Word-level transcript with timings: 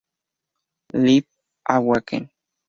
Live 0.93 1.27
At 1.69 1.77
Wacken 1.85 2.25